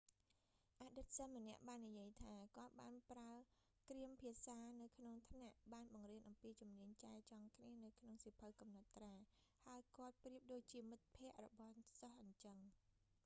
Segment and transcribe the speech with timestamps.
[0.81, 3.31] អតីតសិស្សម្នាក់បាននិយាយថា គាត់ បានប្រើ
[3.89, 9.13] គ្រាមភាសានៅក្នុងថ្នាក់ បានបង្រៀនអំពីជំនាញចែចង់គ្នានៅក្នុងសៀវភៅកំណត់ត្រា
[9.65, 12.57] ហើយគាត់ប្រៀបដូចជាមិត្តភក្ដិរបស់សិស្សអីចឹង'